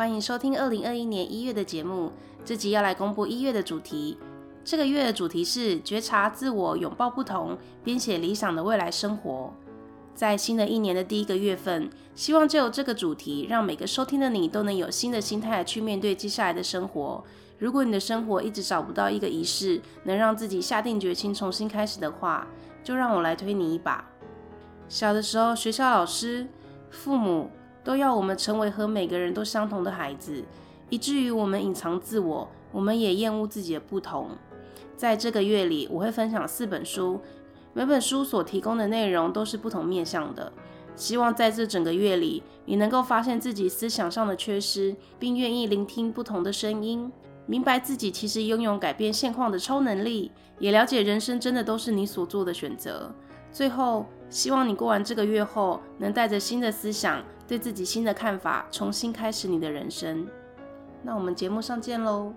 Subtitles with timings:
[0.00, 2.10] 欢迎收听二零二一年一月的节目。
[2.42, 4.16] 这集要来公布一月的主题。
[4.64, 9.52] 这个月的主题是觉察自我，拥抱不同，编写理想的未来生活。
[10.14, 17.22] 在新的一年的第一个月份，希望就有这个主题，让每个收听的你都能有新的心态去面对接下来的生活。
[17.58, 22.46] 如果你的生活一直找不到一个仪式，能让自己下定决心重新开始的话，
[22.82, 24.02] 就让我来推你一把。
[24.88, 26.48] 小的时候，学校老师、
[26.88, 27.50] 父母
[27.82, 30.44] 都要我们成为和每个人都相同的孩子，
[30.88, 34.30] 以至于我们隐藏自我，我们也厌恶自己的不同。
[34.96, 37.20] 在这个月里，我会分享四本书，
[37.72, 40.52] 每本书所提供的内容都是不同面向的。
[40.96, 47.10] 希望在这整个月里，你能够发现自己思想上的缺失，并愿意聆听不同的声音，
[47.46, 53.10] 明白自己其实拥有改变现况的超能力，也了解人生真的都是你所做的选择。
[53.50, 60.24] 最后，希望你过完这个月后，能带着新的思想，对自己新的看法，重新开始你的人生。
[61.02, 62.32] 那我们节目上见喽。